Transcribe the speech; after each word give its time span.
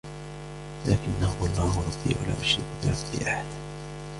لكنا 0.85 1.25
هو 1.25 1.45
الله 1.45 1.77
ربي 1.79 2.15
ولا 2.21 2.41
أشرك 2.41 2.63
بربي 2.83 3.27
أحدا 3.27 3.47